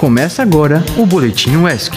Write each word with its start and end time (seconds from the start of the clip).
Começa 0.00 0.40
agora 0.40 0.82
o 0.96 1.04
Boletim 1.04 1.56
UESC. 1.56 1.94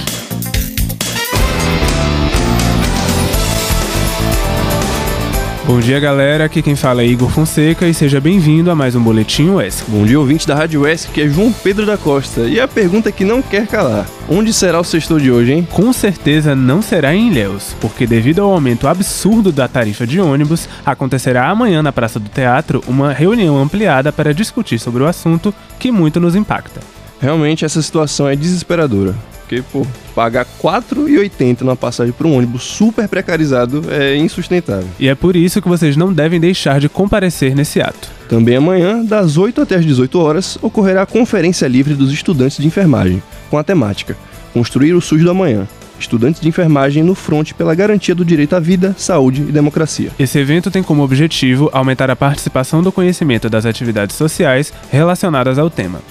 Bom 5.66 5.80
dia, 5.80 6.02
galera. 6.02 6.44
Aqui 6.44 6.62
quem 6.62 6.76
fala 6.76 7.02
é 7.02 7.06
Igor 7.06 7.30
Fonseca 7.30 7.88
e 7.88 7.94
seja 7.94 8.20
bem-vindo 8.20 8.70
a 8.70 8.76
mais 8.76 8.94
um 8.94 9.02
Boletim 9.02 9.52
UESC. 9.52 9.86
Bom 9.90 10.04
dia, 10.04 10.20
ouvinte 10.20 10.46
da 10.46 10.54
Rádio 10.54 10.82
UESC, 10.82 11.14
que 11.14 11.22
é 11.22 11.30
João 11.30 11.54
Pedro 11.54 11.86
da 11.86 11.98
Costa. 11.98 12.42
E 12.42 12.60
a 12.60 12.68
pergunta 12.68 13.10
que 13.10 13.24
não 13.24 13.42
quer 13.42 13.68
calar: 13.68 14.06
onde 14.28 14.52
será 14.52 14.82
o 14.82 14.84
sexto 14.84 15.18
de 15.18 15.32
hoje, 15.32 15.54
hein? 15.54 15.68
Com 15.72 15.94
certeza 15.94 16.54
não 16.54 16.82
será 16.82 17.16
em 17.16 17.30
Ilhéus, 17.30 17.74
porque 17.80 18.06
devido 18.06 18.42
ao 18.42 18.52
aumento 18.52 18.86
absurdo 18.86 19.50
da 19.50 19.70
tarifa 19.70 20.06
de 20.06 20.20
ônibus, 20.20 20.68
acontecerá 20.86 21.48
amanhã 21.48 21.82
na 21.82 21.94
Praça 21.94 22.20
do 22.20 22.28
Teatro 22.28 22.84
uma 22.86 23.14
reunião 23.14 23.58
ampliada 23.58 24.12
para 24.12 24.34
discutir 24.34 24.78
sobre 24.78 25.04
o 25.04 25.08
assunto 25.08 25.56
que 25.80 25.90
muito 25.90 26.20
nos 26.20 26.36
impacta. 26.36 26.93
Realmente 27.24 27.64
essa 27.64 27.82
situação 27.82 28.28
é 28.28 28.36
desesperadora. 28.36 29.16
Porque, 29.40 29.64
pô, 29.72 29.88
pagar 30.14 30.46
R$ 30.46 30.52
4,80 30.62 31.62
numa 31.62 31.76
passagem 31.76 32.12
para 32.12 32.28
um 32.28 32.36
ônibus 32.36 32.64
super 32.64 33.08
precarizado 33.08 33.82
é 33.90 34.18
insustentável. 34.18 34.90
E 35.00 35.08
é 35.08 35.16
por 35.16 35.34
isso 35.34 35.62
que 35.62 35.70
vocês 35.70 35.96
não 35.96 36.12
devem 36.12 36.38
deixar 36.38 36.82
de 36.82 36.90
comparecer 36.90 37.56
nesse 37.56 37.80
ato. 37.80 38.10
Também 38.28 38.58
amanhã, 38.58 39.02
das 39.06 39.38
8 39.38 39.62
até 39.62 39.76
as 39.76 39.86
18 39.86 40.20
horas, 40.20 40.58
ocorrerá 40.62 41.04
a 41.04 41.06
Conferência 41.06 41.66
Livre 41.66 41.94
dos 41.94 42.12
Estudantes 42.12 42.58
de 42.58 42.68
Enfermagem, 42.68 43.24
com 43.50 43.58
a 43.58 43.64
temática 43.64 44.18
Construir 44.52 44.94
o 44.94 45.00
SUS 45.00 45.24
do 45.24 45.32
Amanhã. 45.32 45.66
Estudantes 45.98 46.42
de 46.42 46.50
enfermagem 46.50 47.04
no 47.04 47.16
fronte 47.16 47.54
pela 47.54 47.74
garantia 47.74 48.14
do 48.14 48.26
direito 48.26 48.54
à 48.54 48.60
vida, 48.60 48.94
saúde 48.98 49.44
e 49.44 49.52
democracia. 49.52 50.12
Esse 50.20 50.40
evento 50.40 50.70
tem 50.70 50.84
como 50.84 51.02
objetivo 51.04 51.70
aumentar 51.72 52.10
a 52.12 52.16
participação 52.18 52.84
do 52.84 52.92
conhecimento 52.92 53.50
das 53.50 53.66
atividades 53.66 54.18
sociais 54.18 54.74
relacionadas 54.92 55.58
ao 55.58 55.70
tema. 55.70 56.02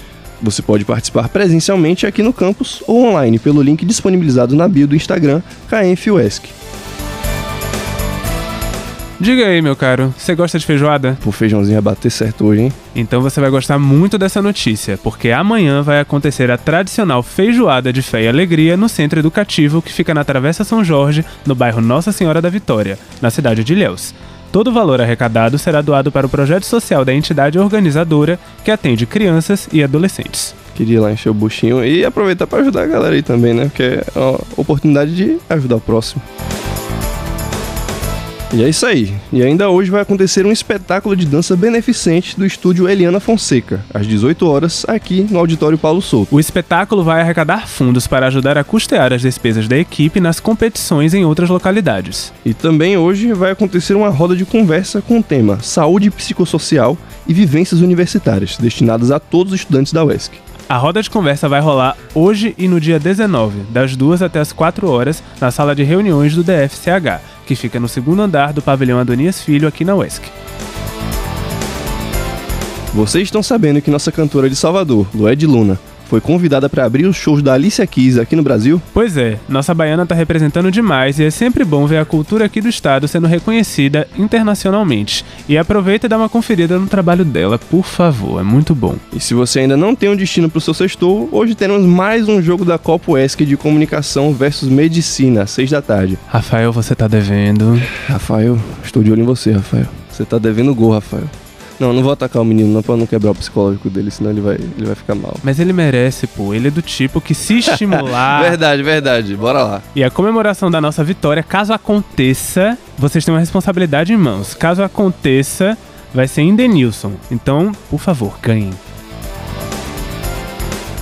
Você 0.43 0.61
pode 0.61 0.83
participar 0.83 1.29
presencialmente 1.29 2.05
aqui 2.05 2.21
no 2.21 2.33
campus 2.33 2.83
ou 2.85 3.05
online 3.05 3.39
pelo 3.39 3.61
link 3.61 3.85
disponibilizado 3.85 4.55
na 4.57 4.67
bio 4.67 4.85
do 4.85 4.95
Instagram 4.95 5.41
KMFUESC. 5.69 6.49
Diga 9.21 9.47
aí, 9.47 9.61
meu 9.61 9.73
caro, 9.73 10.13
você 10.17 10.35
gosta 10.35 10.59
de 10.59 10.65
feijoada? 10.65 11.17
O 11.25 11.31
feijãozinho 11.31 11.81
vai 11.81 11.93
bater 11.93 12.11
certo 12.11 12.45
hoje, 12.45 12.63
hein? 12.63 12.73
Então 12.93 13.21
você 13.21 13.39
vai 13.39 13.49
gostar 13.49 13.79
muito 13.79 14.17
dessa 14.17 14.41
notícia, 14.41 14.99
porque 15.01 15.31
amanhã 15.31 15.81
vai 15.81 16.01
acontecer 16.01 16.51
a 16.51 16.57
tradicional 16.57 17.23
feijoada 17.23 17.93
de 17.93 18.01
fé 18.01 18.23
e 18.23 18.27
alegria 18.27 18.75
no 18.75 18.89
Centro 18.89 19.19
Educativo 19.19 19.81
que 19.81 19.93
fica 19.93 20.13
na 20.13 20.25
Travessa 20.25 20.65
São 20.65 20.83
Jorge, 20.83 21.23
no 21.45 21.55
bairro 21.55 21.79
Nossa 21.79 22.11
Senhora 22.11 22.41
da 22.41 22.49
Vitória, 22.49 22.99
na 23.21 23.29
cidade 23.29 23.63
de 23.63 23.71
Ilhéus. 23.71 24.13
Todo 24.53 24.67
o 24.67 24.71
valor 24.71 25.01
arrecadado 25.01 25.57
será 25.57 25.81
doado 25.81 26.11
para 26.11 26.27
o 26.27 26.29
projeto 26.29 26.67
social 26.67 27.03
da 27.03 27.11
entidade 27.11 27.57
organizadora 27.57 28.39
que 28.63 28.69
atende 28.69 29.07
crianças 29.07 29.67
e 29.73 29.83
adolescentes. 29.83 30.53
Queria 30.75 30.97
ir 30.97 30.99
lá 30.99 31.11
encher 31.11 31.31
o 31.31 31.33
buchinho 31.33 31.83
e 31.83 32.05
aproveitar 32.05 32.45
para 32.45 32.61
ajudar 32.61 32.83
a 32.83 32.85
galera 32.85 33.15
aí 33.15 33.23
também, 33.23 33.51
né? 33.51 33.63
Porque 33.63 33.81
é 33.81 34.19
uma 34.19 34.39
oportunidade 34.55 35.15
de 35.15 35.39
ajudar 35.49 35.77
o 35.77 35.81
próximo. 35.81 36.21
E 38.53 38.61
é 38.61 38.69
isso 38.69 38.85
aí. 38.85 39.11
E 39.31 39.41
ainda 39.41 39.67
hoje 39.71 39.89
vai 39.89 40.03
acontecer 40.03 40.45
um 40.45 40.51
espetáculo 40.51 41.15
de 41.15 41.25
dança 41.25 41.55
beneficente 41.55 42.37
do 42.37 42.45
estúdio 42.45 42.87
Eliana 42.87 43.19
Fonseca, 43.19 43.83
às 43.91 44.05
18 44.05 44.47
horas, 44.47 44.85
aqui 44.87 45.25
no 45.27 45.39
Auditório 45.39 45.75
Paulo 45.75 46.03
Souto. 46.03 46.35
O 46.35 46.39
espetáculo 46.39 47.03
vai 47.03 47.19
arrecadar 47.19 47.67
fundos 47.67 48.05
para 48.05 48.27
ajudar 48.27 48.55
a 48.55 48.63
custear 48.63 49.11
as 49.11 49.23
despesas 49.23 49.67
da 49.67 49.75
equipe 49.75 50.19
nas 50.19 50.39
competições 50.39 51.15
em 51.15 51.25
outras 51.25 51.49
localidades. 51.49 52.31
E 52.45 52.53
também 52.53 52.95
hoje 52.95 53.33
vai 53.33 53.49
acontecer 53.49 53.95
uma 53.95 54.09
roda 54.09 54.35
de 54.35 54.45
conversa 54.45 55.01
com 55.01 55.17
o 55.17 55.23
tema 55.23 55.59
Saúde 55.59 56.11
Psicossocial 56.11 56.95
e 57.27 57.33
Vivências 57.33 57.81
Universitárias, 57.81 58.55
destinadas 58.57 59.09
a 59.09 59.19
todos 59.19 59.51
os 59.51 59.61
estudantes 59.61 59.91
da 59.91 60.05
UESC. 60.05 60.31
A 60.69 60.77
roda 60.77 61.01
de 61.01 61.09
conversa 61.09 61.49
vai 61.49 61.59
rolar 61.59 61.97
hoje 62.13 62.53
e 62.55 62.67
no 62.67 62.79
dia 62.79 62.99
19, 62.99 63.61
das 63.71 63.95
2 63.95 64.21
até 64.21 64.39
as 64.39 64.53
4 64.53 64.87
horas, 64.87 65.23
na 65.41 65.49
sala 65.49 65.75
de 65.75 65.81
reuniões 65.81 66.35
do 66.35 66.43
DFCH 66.43 67.32
que 67.45 67.55
fica 67.55 67.79
no 67.79 67.87
segundo 67.87 68.21
andar 68.21 68.53
do 68.53 68.61
pavilhão 68.61 68.99
Adonias 68.99 69.41
Filho 69.41 69.67
aqui 69.67 69.83
na 69.83 69.95
UESC. 69.95 70.23
Vocês 72.93 73.23
estão 73.23 73.41
sabendo 73.41 73.81
que 73.81 73.89
nossa 73.89 74.11
cantora 74.11 74.49
de 74.49 74.55
Salvador, 74.55 75.07
Lued 75.15 75.47
Luna, 75.47 75.79
foi 76.13 76.21
convidada 76.21 76.69
para 76.69 76.85
abrir 76.85 77.07
os 77.07 77.15
shows 77.15 77.41
da 77.41 77.53
Alicia 77.53 77.87
Keys 77.87 78.19
aqui 78.19 78.35
no 78.35 78.43
Brasil? 78.43 78.79
Pois 78.93 79.17
é, 79.17 79.39
nossa 79.49 79.73
baiana 79.73 80.05
tá 80.05 80.13
representando 80.13 80.69
demais 80.69 81.17
e 81.17 81.23
é 81.23 81.31
sempre 81.31 81.65
bom 81.65 81.87
ver 81.87 81.97
a 81.97 82.05
cultura 82.05 82.45
aqui 82.45 82.61
do 82.61 82.69
estado 82.69 83.07
sendo 83.07 83.25
reconhecida 83.25 84.07
internacionalmente. 84.15 85.25
E 85.49 85.57
aproveita 85.57 86.05
e 86.05 86.09
dá 86.09 86.15
uma 86.15 86.29
conferida 86.29 86.77
no 86.77 86.85
trabalho 86.85 87.25
dela, 87.25 87.57
por 87.57 87.83
favor, 87.83 88.39
é 88.39 88.43
muito 88.43 88.75
bom. 88.75 88.95
E 89.11 89.19
se 89.19 89.33
você 89.33 89.61
ainda 89.61 89.75
não 89.75 89.95
tem 89.95 90.07
um 90.07 90.15
destino 90.15 90.47
pro 90.47 90.61
seu 90.61 90.75
sextou, 90.75 91.27
hoje 91.31 91.55
teremos 91.55 91.83
mais 91.83 92.29
um 92.29 92.39
jogo 92.39 92.63
da 92.63 92.77
Copa 92.77 93.13
UESC 93.13 93.43
de 93.43 93.57
comunicação 93.57 94.31
versus 94.35 94.69
medicina, 94.69 95.41
às 95.41 95.49
6 95.49 95.71
da 95.71 95.81
tarde. 95.81 96.19
Rafael, 96.27 96.71
você 96.71 96.93
tá 96.93 97.07
devendo. 97.07 97.81
Rafael, 98.07 98.59
estou 98.83 99.01
de 99.01 99.11
olho 99.11 99.23
em 99.23 99.25
você, 99.25 99.51
Rafael. 99.51 99.87
Você 100.11 100.23
tá 100.23 100.37
devendo 100.37 100.75
gol, 100.75 100.91
Rafael. 100.91 101.27
Não, 101.83 101.91
não 101.91 102.01
vou 102.01 102.13
atacar 102.13 102.41
o 102.41 102.45
menino, 102.45 102.73
não, 102.73 102.81
pra 102.81 102.95
não 102.95 103.05
quebrar 103.05 103.31
o 103.31 103.35
psicológico 103.35 103.89
dele, 103.89 104.09
senão 104.09 104.31
ele 104.31 104.39
vai, 104.39 104.55
ele 104.55 104.85
vai 104.85 104.95
ficar 104.95 105.15
mal. 105.15 105.35
Mas 105.43 105.59
ele 105.59 105.73
merece, 105.73 106.25
pô. 106.25 106.53
Ele 106.53 106.69
é 106.69 106.71
do 106.71 106.81
tipo 106.81 107.19
que 107.19 107.35
se 107.35 107.57
estimular. 107.57 108.39
verdade, 108.47 108.81
verdade. 108.81 109.35
Bora 109.35 109.63
lá. 109.63 109.81
E 109.93 110.01
a 110.01 110.09
comemoração 110.09 110.71
da 110.71 110.79
nossa 110.79 111.03
vitória, 111.03 111.43
caso 111.43 111.73
aconteça, 111.73 112.77
vocês 112.97 113.25
têm 113.25 113.33
uma 113.33 113.39
responsabilidade 113.41 114.13
em 114.13 114.17
mãos. 114.17 114.53
Caso 114.53 114.81
aconteça, 114.81 115.77
vai 116.13 116.25
ser 116.25 116.43
em 116.43 116.55
Denilson. 116.55 117.11
Então, 117.29 117.73
por 117.89 117.99
favor, 117.99 118.39
ganhem. 118.41 118.71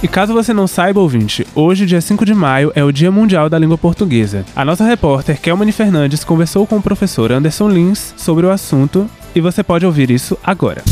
E 0.02 0.08
caso 0.08 0.34
você 0.34 0.52
não 0.52 0.66
saiba, 0.66 1.00
ouvinte, 1.00 1.46
hoje, 1.53 1.86
dia 1.86 2.02
5 2.02 2.25
de 2.25 2.34
maio, 2.34 2.72
é 2.74 2.84
o 2.84 2.91
Dia 2.91 3.12
Mundial 3.12 3.47
da 3.47 3.59
Língua 3.59 3.78
Portuguesa. 3.78 4.44
A 4.56 4.66
nossa 4.66 4.84
repórter, 4.84 5.40
Kelmane 5.40 5.72
Fernandes, 5.72 6.24
conversou 6.24 6.66
com 6.66 6.78
o 6.78 6.81
professor 6.81 7.31
Anderson 7.31 7.70
Lins 7.70 8.16
sobre 8.18 8.47
o 8.47 8.50
assunto 8.50 9.08
e 9.36 9.42
você 9.42 9.64
pode 9.64 9.86
ouvir 9.86 10.09
isso 10.12 10.38
agora. 10.44 10.84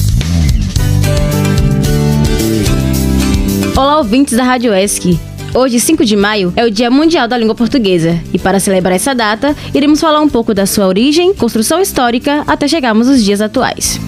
Olá, 3.75 3.97
ouvintes 3.97 4.35
da 4.35 4.43
Rádio 4.43 4.73
ESC. 4.73 5.17
Hoje, 5.53 5.79
5 5.79 6.05
de 6.05 6.15
maio, 6.15 6.53
é 6.55 6.65
o 6.65 6.69
Dia 6.69 6.91
Mundial 6.91 7.27
da 7.27 7.37
Língua 7.37 7.55
Portuguesa. 7.55 8.19
E 8.33 8.37
para 8.37 8.59
celebrar 8.59 8.93
essa 8.93 9.15
data, 9.15 9.55
iremos 9.73 9.99
falar 9.99 10.21
um 10.21 10.29
pouco 10.29 10.53
da 10.53 10.65
sua 10.65 10.85
origem, 10.85 11.33
construção 11.33 11.79
histórica, 11.79 12.43
até 12.45 12.67
chegarmos 12.67 13.07
aos 13.07 13.23
dias 13.23 13.41
atuais. 13.41 13.99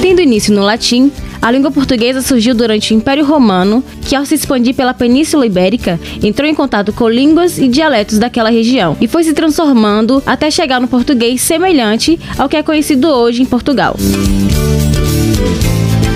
Tendo 0.00 0.20
início 0.20 0.54
no 0.54 0.62
latim, 0.62 1.10
a 1.42 1.50
língua 1.50 1.72
portuguesa 1.72 2.22
surgiu 2.22 2.54
durante 2.54 2.94
o 2.94 2.96
Império 2.96 3.24
Romano, 3.24 3.82
que 4.06 4.14
ao 4.14 4.24
se 4.24 4.36
expandir 4.36 4.76
pela 4.76 4.94
Península 4.94 5.44
Ibérica, 5.44 5.98
entrou 6.22 6.48
em 6.48 6.54
contato 6.54 6.92
com 6.92 7.08
línguas 7.08 7.58
e 7.58 7.66
dialetos 7.66 8.16
daquela 8.16 8.48
região 8.48 8.96
e 9.00 9.08
foi 9.08 9.24
se 9.24 9.32
transformando 9.32 10.22
até 10.24 10.50
chegar 10.52 10.80
no 10.80 10.86
português 10.86 11.42
semelhante 11.42 12.18
ao 12.38 12.48
que 12.48 12.56
é 12.56 12.62
conhecido 12.62 13.08
hoje 13.08 13.42
em 13.42 13.46
Portugal. 13.46 13.96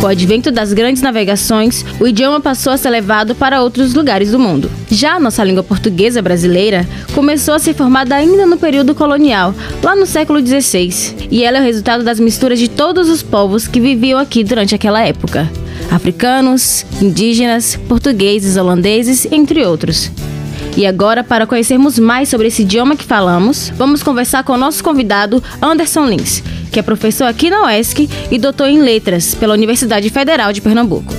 Com 0.07 0.11
o 0.11 0.13
advento 0.13 0.53
das 0.53 0.73
grandes 0.73 1.03
navegações, 1.03 1.85
o 1.99 2.07
idioma 2.07 2.39
passou 2.39 2.73
a 2.73 2.77
ser 2.77 2.91
levado 2.91 3.35
para 3.35 3.61
outros 3.61 3.93
lugares 3.93 4.31
do 4.31 4.39
mundo. 4.39 4.71
Já 4.89 5.15
a 5.15 5.19
nossa 5.19 5.43
língua 5.43 5.65
portuguesa 5.65 6.23
brasileira 6.23 6.87
começou 7.13 7.55
a 7.55 7.59
ser 7.59 7.75
formada 7.75 8.15
ainda 8.15 8.47
no 8.47 8.57
período 8.57 8.95
colonial, 8.95 9.53
lá 9.83 9.97
no 9.97 10.07
século 10.07 10.39
XVI, 10.39 11.27
e 11.29 11.43
ela 11.43 11.59
é 11.59 11.61
o 11.61 11.65
resultado 11.65 12.05
das 12.05 12.21
misturas 12.21 12.61
de 12.61 12.71
todos 12.71 13.09
os 13.09 13.21
povos 13.21 13.67
que 13.67 13.81
viviam 13.81 14.21
aqui 14.21 14.45
durante 14.45 14.77
aquela 14.77 15.05
época: 15.05 15.51
africanos, 15.91 16.87
indígenas, 17.03 17.75
portugueses, 17.89 18.57
holandeses, 18.57 19.27
entre 19.33 19.67
outros. 19.67 20.13
E 20.77 20.87
agora, 20.87 21.25
para 21.25 21.47
conhecermos 21.47 21.99
mais 21.99 22.29
sobre 22.29 22.49
esse 22.49 22.63
idioma 22.63 22.97
que 22.97 23.05
falamos, 23.05 23.73
vamos 23.77 24.03
conversar 24.03 24.45
com 24.45 24.53
o 24.53 24.59
nosso 24.59 24.85
convidado 24.85 25.43
Anderson 25.61 26.07
Lins, 26.07 26.43
que 26.71 26.79
é 26.79 26.83
professor 26.83 27.25
aqui 27.25 27.49
na 27.49 27.65
UESC 27.65 28.09
e 28.31 28.39
doutor 28.39 28.69
em 28.69 28.81
Letras 28.81 29.35
pela 29.35 29.55
Universidade 29.55 30.11
Federal 30.11 30.53
de 30.53 30.61
Pernambuco. 30.61 31.15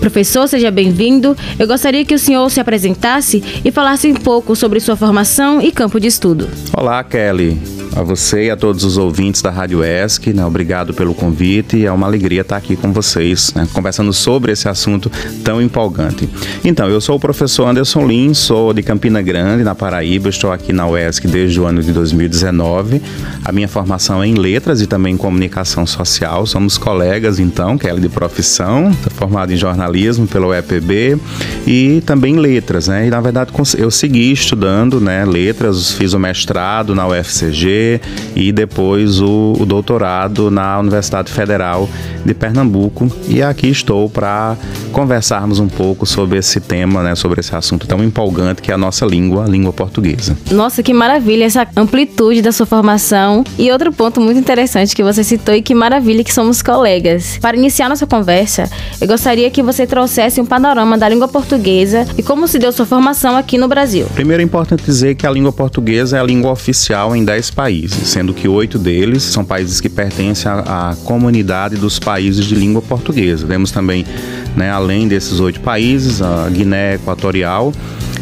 Professor, 0.00 0.48
seja 0.48 0.70
bem-vindo. 0.70 1.36
Eu 1.58 1.66
gostaria 1.68 2.04
que 2.04 2.14
o 2.14 2.18
senhor 2.18 2.50
se 2.50 2.58
apresentasse 2.58 3.42
e 3.64 3.70
falasse 3.70 4.08
um 4.08 4.14
pouco 4.14 4.56
sobre 4.56 4.80
sua 4.80 4.96
formação 4.96 5.60
e 5.60 5.70
campo 5.70 6.00
de 6.00 6.08
estudo. 6.08 6.48
Olá, 6.76 7.04
Kelly 7.04 7.81
a 7.94 8.02
você 8.02 8.46
e 8.46 8.50
a 8.50 8.56
todos 8.56 8.84
os 8.84 8.96
ouvintes 8.96 9.42
da 9.42 9.50
Rádio 9.50 9.80
ESC, 9.84 10.32
né? 10.32 10.44
Obrigado 10.44 10.94
pelo 10.94 11.14
convite. 11.14 11.84
É 11.84 11.92
uma 11.92 12.06
alegria 12.06 12.40
estar 12.40 12.56
aqui 12.56 12.76
com 12.76 12.92
vocês, 12.92 13.52
né? 13.54 13.68
conversando 13.72 14.12
sobre 14.12 14.52
esse 14.52 14.68
assunto 14.68 15.10
tão 15.44 15.60
empolgante. 15.60 16.28
Então, 16.64 16.88
eu 16.88 17.00
sou 17.00 17.16
o 17.16 17.20
professor 17.20 17.66
Anderson 17.66 18.06
Lins, 18.06 18.38
sou 18.38 18.72
de 18.72 18.82
Campina 18.82 19.20
Grande, 19.20 19.64
na 19.64 19.74
Paraíba. 19.74 20.28
Estou 20.28 20.52
aqui 20.52 20.72
na 20.72 20.86
UESC 20.88 21.26
desde 21.26 21.60
o 21.60 21.66
ano 21.66 21.82
de 21.82 21.92
2019. 21.92 23.02
A 23.44 23.52
minha 23.52 23.68
formação 23.68 24.22
é 24.22 24.26
em 24.26 24.34
letras 24.34 24.80
e 24.80 24.86
também 24.86 25.14
em 25.14 25.18
comunicação 25.18 25.86
social. 25.86 26.46
Somos 26.46 26.78
colegas, 26.78 27.38
então, 27.38 27.76
que 27.76 27.86
é 27.86 27.92
de 27.94 28.08
profissão, 28.08 28.92
formado 29.16 29.52
em 29.52 29.56
jornalismo 29.56 30.26
pela 30.26 30.46
UEPB 30.48 31.18
e 31.66 32.02
também 32.06 32.34
em 32.34 32.38
letras, 32.38 32.88
né? 32.88 33.06
E 33.06 33.10
na 33.10 33.20
verdade 33.20 33.52
eu 33.76 33.90
segui 33.90 34.32
estudando, 34.32 35.00
né, 35.00 35.24
letras, 35.24 35.92
fiz 35.92 36.14
o 36.14 36.18
mestrado 36.18 36.94
na 36.94 37.06
UFCG 37.06 37.81
E 38.34 38.52
depois 38.52 39.20
o, 39.20 39.54
o 39.58 39.66
doutorado 39.66 40.50
na 40.50 40.78
Universidade 40.78 41.30
Federal 41.30 41.88
de 42.24 42.34
Pernambuco. 42.34 43.10
E 43.28 43.42
aqui 43.42 43.68
estou 43.68 44.08
para 44.08 44.56
conversarmos 44.92 45.58
um 45.58 45.68
pouco 45.68 46.06
sobre 46.06 46.38
esse 46.38 46.60
tema, 46.60 47.02
né, 47.02 47.14
sobre 47.14 47.40
esse 47.40 47.54
assunto 47.54 47.86
tão 47.86 48.02
empolgante 48.02 48.62
que 48.62 48.70
é 48.70 48.74
a 48.74 48.78
nossa 48.78 49.04
língua, 49.04 49.44
a 49.44 49.48
língua 49.48 49.72
portuguesa. 49.72 50.36
Nossa, 50.50 50.82
que 50.82 50.92
maravilha 50.92 51.44
essa 51.44 51.66
amplitude 51.76 52.42
da 52.42 52.52
sua 52.52 52.66
formação. 52.66 53.44
E 53.58 53.70
outro 53.70 53.92
ponto 53.92 54.20
muito 54.20 54.38
interessante 54.38 54.94
que 54.94 55.02
você 55.02 55.24
citou 55.24 55.54
e 55.54 55.62
que 55.62 55.74
maravilha 55.74 56.22
que 56.22 56.32
somos 56.32 56.62
colegas. 56.62 57.38
Para 57.38 57.56
iniciar 57.56 57.88
nossa 57.88 58.06
conversa, 58.06 58.70
eu 59.00 59.06
gostaria 59.06 59.50
que 59.50 59.62
você 59.62 59.86
trouxesse 59.86 60.40
um 60.40 60.46
panorama 60.46 60.96
da 60.96 61.08
língua 61.08 61.28
portuguesa 61.28 62.06
e 62.16 62.22
como 62.22 62.46
se 62.46 62.58
deu 62.58 62.72
sua 62.72 62.86
formação 62.86 63.36
aqui 63.36 63.58
no 63.58 63.68
Brasil. 63.68 64.06
Primeiro 64.14 64.42
é 64.42 64.44
importante 64.44 64.84
dizer 64.84 65.14
que 65.14 65.26
a 65.26 65.30
língua 65.30 65.52
portuguesa 65.52 66.16
é 66.16 66.20
a 66.20 66.22
língua 66.22 66.50
oficial 66.50 67.14
em 67.16 67.24
10 67.24 67.50
países, 67.50 67.71
sendo 67.88 68.34
que 68.34 68.48
oito 68.48 68.78
deles 68.78 69.22
são 69.22 69.44
países 69.44 69.80
que 69.80 69.88
pertencem 69.88 70.50
à, 70.50 70.90
à 70.90 70.96
comunidade 71.04 71.76
dos 71.76 71.98
países 71.98 72.44
de 72.44 72.54
língua 72.54 72.82
portuguesa. 72.82 73.46
Temos 73.46 73.70
também, 73.70 74.04
né, 74.56 74.70
além 74.70 75.08
desses 75.08 75.40
oito 75.40 75.60
países, 75.60 76.20
a 76.22 76.48
Guiné 76.48 76.94
Equatorial 76.94 77.72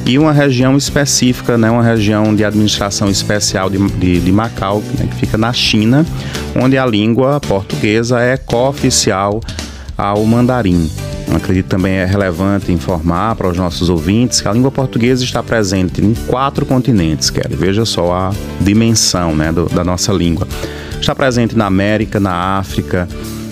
e 0.07 0.19
uma 0.19 0.33
região 0.33 0.77
específica, 0.77 1.59
né, 1.59 1.71
uma 1.71 1.83
região 1.83 2.35
de 2.35 2.45
administração 2.45 3.09
especial 3.09 3.69
de, 3.69 3.79
de, 3.93 4.21
de 4.21 4.33
Macau, 4.33 4.83
né, 4.99 5.07
que 5.11 5.17
fica 5.17 5.37
na 5.37 5.53
China, 5.53 6.07
onde 6.55 6.79
a 6.79 6.87
língua 6.87 7.41
portuguesa 7.41 8.21
é 8.21 8.37
cooficial 8.37 9.41
ao 9.97 10.25
mandarim. 10.25 10.89
Acredito 11.35 11.67
também 11.67 11.95
é 11.95 12.05
relevante 12.05 12.73
informar 12.73 13.35
para 13.37 13.49
os 13.49 13.57
nossos 13.57 13.89
ouvintes 13.89 14.41
que 14.41 14.49
a 14.49 14.53
língua 14.53 14.71
portuguesa 14.71 15.23
está 15.25 15.43
presente 15.43 16.05
em 16.05 16.15
quatro 16.27 16.67
continentes, 16.67 17.31
Kelly. 17.31 17.57
Veja 17.57 17.85
só 17.85 18.13
a 18.13 18.31
dimensão 18.61 19.35
né, 19.35 19.53
do, 19.53 19.67
da 19.67 19.85
nossa 19.85 20.13
língua. 20.13 20.47
Está 21.01 21.15
presente 21.15 21.57
na 21.57 21.67
América, 21.67 22.21
na 22.21 22.59
África, 22.59 23.09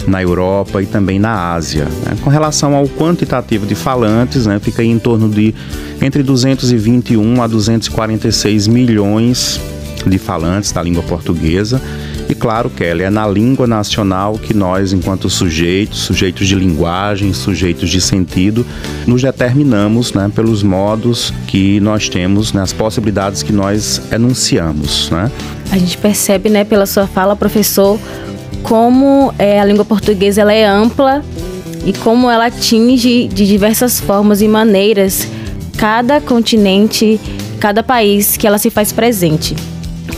na 0.06 0.22
Europa 0.22 0.82
e 0.82 0.86
também 0.86 1.18
na 1.18 1.52
Ásia. 1.54 1.84
Né? 1.84 2.16
Com 2.22 2.30
relação 2.30 2.74
ao 2.74 2.88
quantitativo 2.88 3.66
de 3.66 3.74
falantes, 3.74 4.46
né, 4.46 4.58
fica 4.58 4.82
em 4.82 4.98
torno 4.98 5.28
de 5.28 5.54
entre 6.00 6.22
221 6.22 7.42
a 7.42 7.46
246 7.46 8.66
milhões 8.66 9.60
de 10.06 10.18
falantes 10.18 10.72
da 10.72 10.82
língua 10.82 11.02
portuguesa. 11.02 11.80
E 12.28 12.34
claro, 12.34 12.68
Kelly, 12.68 13.04
é 13.04 13.10
na 13.10 13.26
língua 13.26 13.66
nacional 13.66 14.38
que 14.38 14.52
nós, 14.52 14.92
enquanto 14.92 15.30
sujeitos, 15.30 16.00
sujeitos 16.00 16.46
de 16.46 16.54
linguagem, 16.54 17.32
sujeitos 17.32 17.88
de 17.88 18.00
sentido, 18.02 18.66
nos 19.06 19.22
determinamos 19.22 20.12
né, 20.12 20.30
pelos 20.34 20.62
modos 20.62 21.32
que 21.46 21.80
nós 21.80 22.08
temos, 22.08 22.52
né, 22.52 22.60
as 22.60 22.72
possibilidades 22.72 23.42
que 23.42 23.52
nós 23.52 24.02
enunciamos. 24.12 25.10
Né? 25.10 25.30
A 25.72 25.78
gente 25.78 25.96
percebe, 25.96 26.50
né, 26.50 26.64
pela 26.64 26.84
sua 26.84 27.06
fala, 27.06 27.34
professor, 27.34 27.98
como 28.62 29.32
é, 29.38 29.58
a 29.58 29.64
língua 29.64 29.84
portuguesa 29.84 30.42
ela 30.42 30.52
é 30.52 30.66
ampla 30.66 31.24
e 31.86 31.94
como 31.94 32.30
ela 32.30 32.46
atinge 32.46 33.26
de 33.28 33.46
diversas 33.46 34.00
formas 34.00 34.42
e 34.42 34.48
maneiras 34.48 35.26
cada 35.78 36.20
continente, 36.20 37.18
cada 37.58 37.82
país 37.82 38.36
que 38.36 38.46
ela 38.46 38.58
se 38.58 38.68
faz 38.68 38.92
presente. 38.92 39.56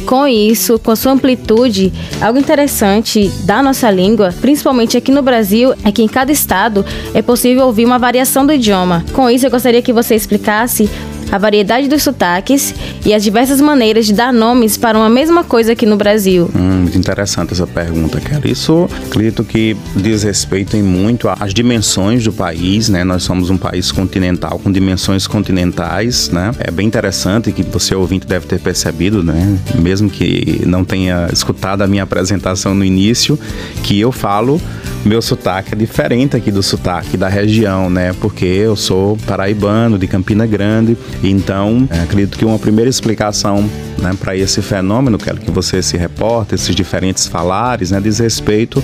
Com 0.06 0.26
isso, 0.26 0.78
com 0.78 0.90
a 0.90 0.96
sua 0.96 1.12
amplitude, 1.12 1.92
algo 2.20 2.38
interessante 2.38 3.28
da 3.44 3.62
nossa 3.62 3.90
língua, 3.90 4.34
principalmente 4.40 4.96
aqui 4.96 5.12
no 5.12 5.22
Brasil, 5.22 5.72
é 5.84 5.92
que 5.92 6.02
em 6.02 6.08
cada 6.08 6.32
estado 6.32 6.84
é 7.14 7.22
possível 7.22 7.66
ouvir 7.66 7.84
uma 7.84 7.98
variação 7.98 8.44
do 8.44 8.52
idioma. 8.52 9.04
Com 9.12 9.30
isso, 9.30 9.46
eu 9.46 9.50
gostaria 9.50 9.82
que 9.82 9.92
você 9.92 10.14
explicasse 10.14 10.88
a 11.30 11.38
variedade 11.38 11.88
dos 11.88 12.02
sotaques 12.02 12.74
e 13.04 13.14
as 13.14 13.22
diversas 13.22 13.60
maneiras 13.60 14.06
de 14.06 14.12
dar 14.12 14.32
nomes 14.32 14.76
para 14.76 14.98
uma 14.98 15.08
mesma 15.08 15.44
coisa 15.44 15.72
aqui 15.72 15.86
no 15.86 15.96
Brasil. 15.96 16.50
Hum, 16.54 16.82
muito 16.82 16.98
interessante 16.98 17.52
essa 17.52 17.66
pergunta, 17.66 18.20
Kelly. 18.20 18.52
Isso 18.52 18.88
acredito 19.06 19.44
que 19.44 19.76
diz 19.94 20.22
respeito 20.22 20.76
em 20.76 20.82
muito 20.82 21.28
às 21.28 21.54
dimensões 21.54 22.24
do 22.24 22.32
país, 22.32 22.88
né? 22.88 23.04
Nós 23.04 23.22
somos 23.22 23.50
um 23.50 23.56
país 23.56 23.92
continental 23.92 24.58
com 24.58 24.70
dimensões 24.70 25.26
continentais, 25.26 26.30
né? 26.30 26.50
É 26.58 26.70
bem 26.70 26.86
interessante 26.86 27.52
que 27.52 27.62
você 27.62 27.94
ouvinte 27.94 28.26
deve 28.26 28.46
ter 28.46 28.60
percebido, 28.60 29.22
né? 29.22 29.58
Mesmo 29.76 30.10
que 30.10 30.62
não 30.66 30.84
tenha 30.84 31.28
escutado 31.32 31.82
a 31.82 31.86
minha 31.86 32.02
apresentação 32.02 32.74
no 32.74 32.84
início, 32.84 33.38
que 33.82 33.98
eu 33.98 34.10
falo 34.10 34.60
meu 35.04 35.22
sotaque 35.22 35.74
é 35.74 35.76
diferente 35.76 36.36
aqui 36.36 36.50
do 36.50 36.62
sotaque 36.62 37.16
da 37.16 37.28
região, 37.28 37.88
né? 37.88 38.12
Porque 38.20 38.44
eu 38.44 38.76
sou 38.76 39.16
paraibano, 39.26 39.98
de 39.98 40.06
Campina 40.06 40.46
Grande. 40.46 40.96
Então, 41.22 41.88
é, 41.90 42.00
acredito 42.00 42.38
que 42.38 42.44
uma 42.44 42.58
primeira 42.58 42.88
explicação 42.88 43.68
né, 44.00 44.14
para 44.18 44.36
esse 44.36 44.60
fenômeno, 44.62 45.18
quero 45.18 45.38
que 45.38 45.50
você 45.50 45.82
se 45.82 45.96
reporte, 45.96 46.54
esses 46.54 46.74
diferentes 46.74 47.26
falares, 47.26 47.90
né, 47.90 48.00
diz 48.00 48.18
respeito 48.18 48.82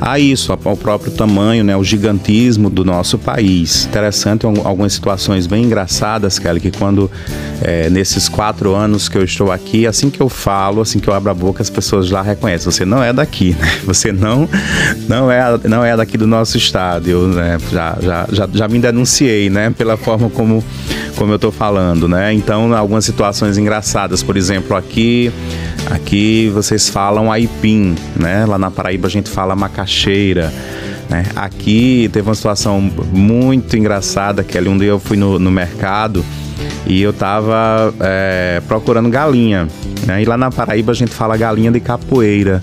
a 0.00 0.18
isso, 0.18 0.52
ao 0.52 0.76
próprio 0.76 1.12
tamanho, 1.12 1.62
né, 1.62 1.76
o 1.76 1.84
gigantismo 1.84 2.68
do 2.68 2.84
nosso 2.84 3.18
país. 3.18 3.86
Interessante 3.86 4.46
algumas 4.46 4.92
situações 4.92 5.46
bem 5.46 5.64
engraçadas, 5.64 6.38
Kelly, 6.38 6.60
que 6.60 6.70
quando 6.70 7.10
é, 7.60 7.88
nesses 7.88 8.28
quatro 8.28 8.74
anos 8.74 9.08
que 9.08 9.16
eu 9.16 9.24
estou 9.24 9.52
aqui, 9.52 9.86
assim 9.86 10.10
que 10.10 10.20
eu 10.20 10.28
falo, 10.28 10.80
assim 10.80 10.98
que 10.98 11.08
eu 11.08 11.14
abro 11.14 11.30
a 11.30 11.34
boca, 11.34 11.62
as 11.62 11.70
pessoas 11.70 12.10
lá 12.10 12.22
reconhecem. 12.22 12.70
Você 12.70 12.84
não 12.84 13.02
é 13.02 13.12
daqui, 13.12 13.56
né? 13.58 13.80
Você 13.84 14.10
não, 14.10 14.48
não, 15.08 15.30
é, 15.30 15.51
não 15.64 15.84
é 15.84 15.96
daqui 15.96 16.16
do 16.16 16.26
nosso 16.26 16.56
estado. 16.56 17.08
Eu 17.08 17.28
né, 17.28 17.58
já, 17.70 17.96
já, 18.00 18.28
já, 18.30 18.48
já 18.52 18.68
me 18.68 18.78
denunciei, 18.78 19.48
né? 19.50 19.70
Pela 19.70 19.96
forma 19.96 20.28
como, 20.30 20.64
como 21.16 21.32
eu 21.32 21.36
estou 21.36 21.52
falando, 21.52 22.08
né? 22.08 22.32
Então, 22.32 22.74
algumas 22.74 23.04
situações 23.04 23.58
engraçadas, 23.58 24.22
por 24.22 24.36
exemplo, 24.36 24.76
aqui 24.76 25.32
Aqui 25.90 26.50
vocês 26.54 26.88
falam 26.88 27.30
aipim, 27.30 27.94
né? 28.16 28.46
Lá 28.46 28.58
na 28.58 28.70
Paraíba 28.70 29.08
a 29.08 29.10
gente 29.10 29.28
fala 29.28 29.56
macaxeira. 29.56 30.52
Né? 31.08 31.24
Aqui 31.36 32.08
teve 32.12 32.28
uma 32.28 32.34
situação 32.34 32.80
muito 33.12 33.76
engraçada 33.76 34.42
que 34.42 34.56
ali 34.56 34.68
um 34.68 34.78
dia 34.78 34.88
eu 34.88 34.98
fui 34.98 35.16
no, 35.16 35.38
no 35.38 35.50
mercado 35.50 36.24
e 36.86 37.02
eu 37.02 37.12
tava 37.12 37.92
é, 38.00 38.62
procurando 38.66 39.10
galinha. 39.10 39.68
Né? 40.06 40.22
E 40.22 40.24
lá 40.24 40.36
na 40.36 40.50
Paraíba 40.50 40.92
a 40.92 40.94
gente 40.94 41.12
fala 41.12 41.36
galinha 41.36 41.70
de 41.70 41.80
capoeira. 41.80 42.62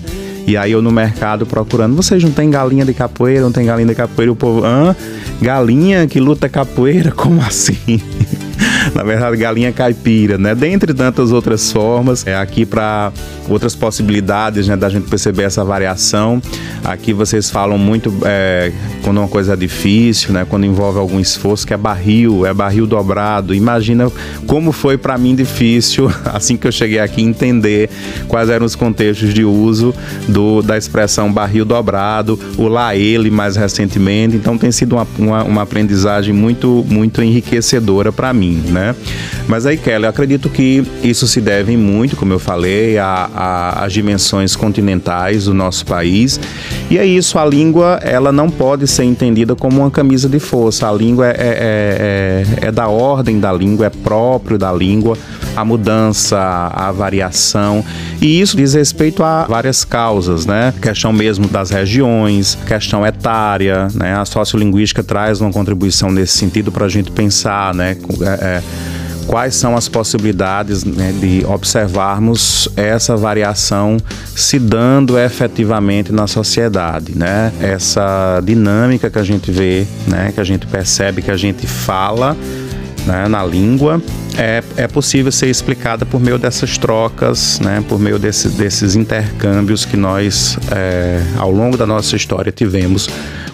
E 0.50 0.56
aí 0.56 0.72
eu 0.72 0.82
no 0.82 0.90
mercado 0.90 1.46
procurando, 1.46 1.94
vocês 1.94 2.24
não 2.24 2.32
tem 2.32 2.50
galinha 2.50 2.84
de 2.84 2.92
capoeira, 2.92 3.40
não 3.40 3.52
tem 3.52 3.64
galinha 3.64 3.86
de 3.86 3.94
capoeira? 3.94 4.32
O 4.32 4.34
povo, 4.34 4.64
hã? 4.64 4.96
Galinha 5.40 6.08
que 6.08 6.18
luta 6.18 6.48
capoeira? 6.48 7.12
Como 7.14 7.40
assim? 7.40 8.02
na 8.94 9.02
verdade, 9.02 9.36
galinha 9.36 9.72
caipira, 9.72 10.38
né? 10.38 10.54
Dentre 10.54 10.94
tantas 10.94 11.32
outras 11.32 11.70
formas, 11.70 12.26
é 12.26 12.36
aqui 12.36 12.64
para 12.64 13.12
outras 13.48 13.74
possibilidades, 13.74 14.68
né, 14.68 14.76
da 14.76 14.88
gente 14.88 15.08
perceber 15.08 15.42
essa 15.42 15.64
variação. 15.64 16.40
Aqui 16.84 17.12
vocês 17.12 17.50
falam 17.50 17.76
muito 17.76 18.12
é, 18.24 18.72
quando 19.02 19.18
uma 19.18 19.28
coisa 19.28 19.54
é 19.54 19.56
difícil, 19.56 20.32
né, 20.32 20.46
quando 20.48 20.64
envolve 20.64 20.98
algum 20.98 21.18
esforço, 21.18 21.66
que 21.66 21.74
é 21.74 21.76
barril, 21.76 22.46
é 22.46 22.54
barril 22.54 22.86
dobrado. 22.86 23.54
Imagina 23.54 24.10
como 24.46 24.72
foi 24.72 24.96
para 24.96 25.18
mim 25.18 25.34
difícil, 25.34 26.10
assim 26.32 26.56
que 26.56 26.66
eu 26.66 26.72
cheguei 26.72 27.00
aqui, 27.00 27.22
entender 27.22 27.90
quais 28.28 28.48
eram 28.48 28.64
os 28.64 28.76
contextos 28.76 29.34
de 29.34 29.44
uso 29.44 29.94
do, 30.28 30.62
da 30.62 30.76
expressão 30.76 31.32
barril 31.32 31.64
dobrado, 31.64 32.38
o 32.56 32.68
lá 32.68 32.94
ele 32.94 33.30
mais 33.30 33.56
recentemente. 33.56 34.36
Então 34.36 34.56
tem 34.56 34.70
sido 34.70 34.96
uma, 34.96 35.06
uma, 35.18 35.44
uma 35.44 35.62
aprendizagem 35.62 36.34
muito, 36.34 36.84
muito 36.88 37.22
enriquecedora 37.22 38.12
para 38.12 38.32
mim, 38.32 38.49
né? 38.50 38.94
Mas 39.48 39.66
aí, 39.66 39.76
Kelly, 39.76 40.04
eu 40.04 40.10
acredito 40.10 40.48
que 40.48 40.84
isso 41.02 41.26
se 41.26 41.40
deve 41.40 41.76
muito, 41.76 42.16
como 42.16 42.32
eu 42.32 42.38
falei, 42.38 42.96
às 42.98 43.92
dimensões 43.92 44.54
continentais 44.54 45.44
do 45.44 45.54
nosso 45.54 45.84
país. 45.86 46.38
E 46.90 46.98
é 46.98 47.04
isso, 47.04 47.38
a 47.38 47.44
língua, 47.44 48.00
ela 48.02 48.32
não 48.32 48.50
pode 48.50 48.86
ser 48.86 49.04
entendida 49.04 49.54
como 49.54 49.80
uma 49.80 49.90
camisa 49.90 50.28
de 50.28 50.38
força. 50.38 50.88
A 50.88 50.92
língua 50.92 51.28
é, 51.28 51.30
é, 51.30 52.56
é, 52.62 52.66
é 52.66 52.72
da 52.72 52.88
ordem 52.88 53.40
da 53.40 53.52
língua, 53.52 53.86
é 53.86 53.90
próprio 53.90 54.58
da 54.58 54.72
língua, 54.72 55.16
a 55.56 55.64
mudança, 55.64 56.38
a 56.38 56.90
variação. 56.92 57.84
E 58.20 58.40
isso 58.40 58.54
diz 58.54 58.74
respeito 58.74 59.22
a 59.22 59.44
várias 59.44 59.82
causas, 59.82 60.44
né? 60.44 60.74
Questão 60.80 61.10
mesmo 61.10 61.48
das 61.48 61.70
regiões, 61.70 62.56
questão 62.66 63.06
etária, 63.06 63.88
né? 63.94 64.14
A 64.14 64.26
sociolinguística 64.26 65.02
traz 65.02 65.40
uma 65.40 65.50
contribuição 65.50 66.10
nesse 66.10 66.36
sentido 66.36 66.70
para 66.70 66.84
a 66.84 66.88
gente 66.88 67.10
pensar, 67.10 67.74
né? 67.74 67.96
É, 68.20 68.26
é, 68.26 68.62
quais 69.26 69.54
são 69.54 69.74
as 69.74 69.88
possibilidades 69.88 70.84
né, 70.84 71.14
de 71.18 71.46
observarmos 71.46 72.68
essa 72.76 73.16
variação 73.16 73.96
se 74.34 74.58
dando 74.58 75.18
efetivamente 75.18 76.12
na 76.12 76.26
sociedade, 76.26 77.16
né? 77.16 77.52
Essa 77.58 78.42
dinâmica 78.44 79.08
que 79.08 79.18
a 79.18 79.22
gente 79.22 79.50
vê, 79.50 79.86
né, 80.06 80.30
que 80.34 80.40
a 80.40 80.44
gente 80.44 80.66
percebe, 80.66 81.22
que 81.22 81.30
a 81.30 81.36
gente 81.36 81.66
fala 81.66 82.36
né, 83.06 83.28
na 83.28 83.44
língua, 83.44 84.02
é, 84.40 84.62
é 84.78 84.88
possível 84.88 85.30
ser 85.30 85.50
explicada 85.50 86.06
por 86.06 86.18
meio 86.18 86.38
dessas 86.38 86.78
trocas, 86.78 87.60
né, 87.60 87.84
por 87.86 88.00
meio 88.00 88.18
desse, 88.18 88.48
desses 88.48 88.96
intercâmbios 88.96 89.84
que 89.84 89.98
nós, 89.98 90.56
é, 90.72 91.22
ao 91.36 91.50
longo 91.50 91.76
da 91.76 91.86
nossa 91.86 92.16
história, 92.16 92.50
tivemos 92.50 93.06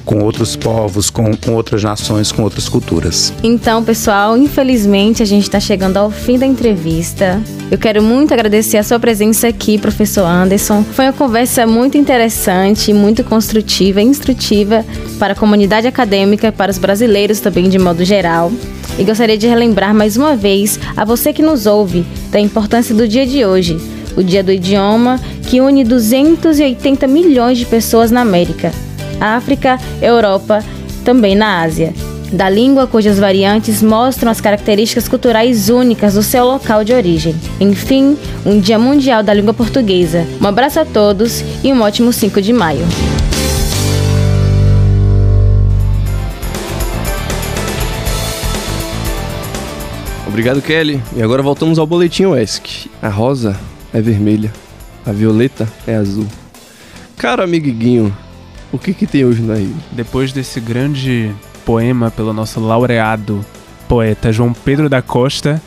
com 0.04 0.20
outros 0.20 0.54
povos, 0.54 1.10
com, 1.10 1.36
com 1.36 1.54
outras 1.54 1.82
nações, 1.82 2.30
com 2.30 2.42
outras 2.42 2.68
culturas. 2.68 3.32
Então, 3.42 3.82
pessoal, 3.82 4.36
infelizmente 4.36 5.24
a 5.24 5.26
gente 5.26 5.42
está 5.42 5.58
chegando 5.58 5.96
ao 5.96 6.08
fim 6.08 6.38
da 6.38 6.46
entrevista. 6.46 7.42
Eu 7.68 7.78
quero 7.78 8.00
muito 8.00 8.32
agradecer 8.32 8.76
a 8.76 8.84
sua 8.84 9.00
presença 9.00 9.48
aqui, 9.48 9.78
professor 9.78 10.24
Anderson. 10.24 10.84
Foi 10.92 11.06
uma 11.06 11.12
conversa 11.12 11.66
muito 11.66 11.98
interessante, 11.98 12.92
muito 12.92 13.24
construtiva 13.24 14.00
e 14.00 14.04
instrutiva 14.04 14.84
para 15.18 15.32
a 15.32 15.36
comunidade 15.36 15.88
acadêmica, 15.88 16.52
para 16.52 16.70
os 16.70 16.78
brasileiros 16.78 17.40
também 17.40 17.68
de 17.68 17.76
modo 17.76 18.04
geral. 18.04 18.52
E 18.98 19.04
gostaria 19.04 19.36
de 19.36 19.46
relembrar 19.46 19.94
mais 19.94 20.16
uma 20.16 20.34
vez 20.34 20.80
a 20.96 21.04
você 21.04 21.32
que 21.32 21.42
nos 21.42 21.66
ouve 21.66 22.06
da 22.30 22.40
importância 22.40 22.94
do 22.94 23.06
dia 23.06 23.26
de 23.26 23.44
hoje, 23.44 23.76
o 24.16 24.22
Dia 24.22 24.42
do 24.42 24.50
Idioma, 24.50 25.20
que 25.48 25.60
une 25.60 25.84
280 25.84 27.06
milhões 27.06 27.58
de 27.58 27.66
pessoas 27.66 28.10
na 28.10 28.22
América, 28.22 28.72
África, 29.20 29.78
Europa, 30.00 30.64
também 31.04 31.34
na 31.34 31.60
Ásia. 31.62 31.92
Da 32.32 32.48
língua 32.48 32.86
cujas 32.86 33.18
variantes 33.18 33.82
mostram 33.82 34.32
as 34.32 34.40
características 34.40 35.06
culturais 35.06 35.68
únicas 35.68 36.14
do 36.14 36.22
seu 36.22 36.44
local 36.44 36.82
de 36.82 36.92
origem. 36.92 37.36
Enfim, 37.60 38.16
um 38.44 38.58
Dia 38.58 38.78
Mundial 38.78 39.22
da 39.22 39.32
Língua 39.32 39.54
Portuguesa. 39.54 40.26
Um 40.40 40.46
abraço 40.46 40.80
a 40.80 40.84
todos 40.84 41.44
e 41.62 41.72
um 41.72 41.82
ótimo 41.82 42.12
5 42.12 42.42
de 42.42 42.52
maio. 42.52 42.84
Obrigado, 50.26 50.60
Kelly. 50.60 51.00
E 51.14 51.22
agora 51.22 51.42
voltamos 51.42 51.78
ao 51.78 51.86
boletim 51.86 52.24
ESC. 52.34 52.90
A 53.00 53.08
rosa 53.08 53.58
é 53.92 54.00
vermelha, 54.00 54.52
a 55.04 55.12
violeta 55.12 55.68
é 55.86 55.94
azul. 55.94 56.26
Caro 57.16 57.42
amiguinho, 57.42 58.14
o 58.72 58.78
que 58.78 58.92
que 58.92 59.06
tem 59.06 59.24
hoje 59.24 59.40
na 59.40 59.54
Rio? 59.54 59.74
Depois 59.92 60.32
desse 60.32 60.60
grande 60.60 61.34
poema 61.64 62.10
pelo 62.10 62.32
nosso 62.32 62.60
laureado 62.60 63.44
poeta 63.88 64.32
João 64.32 64.52
Pedro 64.52 64.88
da 64.88 65.00
Costa, 65.00 65.62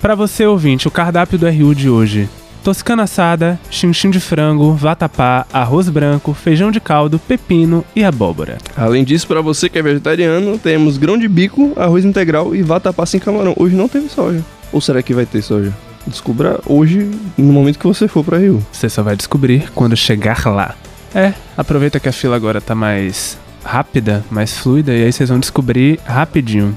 para 0.00 0.14
você 0.14 0.46
ouvinte, 0.46 0.88
o 0.88 0.90
cardápio 0.90 1.38
do 1.38 1.48
RU 1.48 1.74
de 1.74 1.90
hoje 1.90 2.28
toscana 2.62 3.02
assada, 3.02 3.58
chinchim 3.70 4.10
de 4.10 4.20
frango, 4.20 4.72
vatapá, 4.74 5.46
arroz 5.52 5.88
branco, 5.88 6.32
feijão 6.32 6.70
de 6.70 6.80
caldo, 6.80 7.18
pepino 7.18 7.84
e 7.94 8.04
abóbora. 8.04 8.58
Além 8.76 9.04
disso, 9.04 9.26
para 9.26 9.40
você 9.40 9.68
que 9.68 9.78
é 9.78 9.82
vegetariano, 9.82 10.56
temos 10.56 10.96
grão 10.96 11.18
de 11.18 11.28
bico, 11.28 11.72
arroz 11.76 12.04
integral 12.04 12.54
e 12.54 12.62
vatapá 12.62 13.04
sem 13.04 13.20
camarão. 13.20 13.54
Hoje 13.56 13.74
não 13.74 13.88
teve 13.88 14.08
soja. 14.08 14.42
Ou 14.72 14.80
será 14.80 15.02
que 15.02 15.12
vai 15.12 15.26
ter 15.26 15.42
soja? 15.42 15.72
Descubra 16.06 16.60
hoje, 16.66 17.10
no 17.36 17.52
momento 17.52 17.78
que 17.78 17.86
você 17.86 18.08
for 18.08 18.24
para 18.24 18.38
Rio. 18.38 18.64
Você 18.72 18.88
só 18.88 19.02
vai 19.02 19.16
descobrir 19.16 19.70
quando 19.74 19.96
chegar 19.96 20.46
lá. 20.46 20.74
É, 21.14 21.34
aproveita 21.56 22.00
que 22.00 22.08
a 22.08 22.12
fila 22.12 22.36
agora 22.36 22.60
tá 22.60 22.74
mais 22.74 23.38
rápida, 23.64 24.24
mais 24.30 24.56
fluida, 24.56 24.92
e 24.92 25.04
aí 25.04 25.12
vocês 25.12 25.28
vão 25.28 25.38
descobrir 25.38 26.00
rapidinho. 26.04 26.76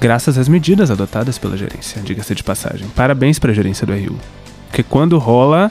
Graças 0.00 0.36
às 0.36 0.48
medidas 0.48 0.90
adotadas 0.90 1.38
pela 1.38 1.56
gerência, 1.56 2.02
diga-se 2.02 2.34
de 2.34 2.42
passagem. 2.42 2.88
Parabéns 2.88 3.38
para 3.38 3.52
a 3.52 3.54
gerência 3.54 3.86
do 3.86 3.92
RU. 3.92 4.18
Porque 4.72 4.82
quando 4.82 5.18
rola, 5.18 5.70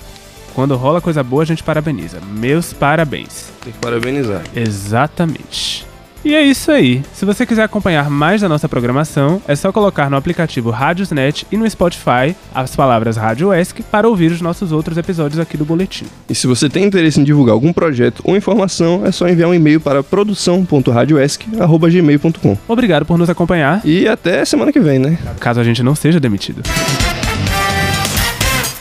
quando 0.54 0.76
rola 0.76 1.02
coisa 1.02 1.24
boa, 1.24 1.42
a 1.42 1.46
gente 1.46 1.64
parabeniza. 1.64 2.20
Meus 2.22 2.72
parabéns. 2.72 3.50
Tem 3.64 3.74
que 3.74 3.80
parabenizar. 3.80 4.44
Exatamente. 4.56 5.88
E 6.24 6.36
é 6.36 6.44
isso 6.44 6.72
aí. 6.72 7.02
Se 7.16 7.26
você 7.26 7.48
quiser 7.48 7.64
acompanhar 7.64 8.12
mais 8.12 8.42
da 8.42 8.48
nossa 8.48 8.70
programação, 8.70 9.42
é 9.48 9.56
só 9.56 9.72
colocar 9.72 10.08
no 10.08 10.16
aplicativo 10.16 10.70
Radiosnet 10.70 11.48
e 11.52 11.58
no 11.58 11.68
Spotify 11.68 12.36
as 12.54 12.76
palavras 12.76 13.18
Rádio 13.18 13.52
ESC 13.52 13.82
para 13.82 14.08
ouvir 14.08 14.32
os 14.32 14.40
nossos 14.40 14.72
outros 14.72 15.00
episódios 15.00 15.40
aqui 15.40 15.58
do 15.58 15.66
Boletim. 15.66 16.06
E 16.30 16.36
se 16.36 16.46
você 16.46 16.70
tem 16.70 16.84
interesse 16.84 17.20
em 17.20 17.24
divulgar 17.24 17.54
algum 17.54 17.74
projeto 17.74 18.22
ou 18.24 18.38
informação, 18.38 19.02
é 19.04 19.12
só 19.12 19.28
enviar 19.28 19.50
um 19.50 19.54
e-mail 19.56 19.82
para 19.82 20.04
produção.radioesc.gmail.com. 20.04 22.58
Obrigado 22.68 23.04
por 23.04 23.18
nos 23.18 23.32
acompanhar. 23.32 23.82
E 23.84 24.08
até 24.08 24.46
semana 24.46 24.72
que 24.72 24.80
vem, 24.80 25.00
né? 25.00 25.18
Caso 25.40 25.60
a 25.60 25.64
gente 25.64 25.82
não 25.82 25.96
seja 25.96 26.20
demitido. 26.20 26.62